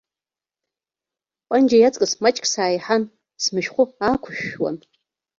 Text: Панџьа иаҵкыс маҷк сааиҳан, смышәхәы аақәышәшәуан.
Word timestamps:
Панџьа 1.47 1.77
иаҵкыс 1.79 2.13
маҷк 2.21 2.45
сааиҳан, 2.51 3.03
смышәхәы 3.43 3.83
аақәышәшәуан. 4.05 4.77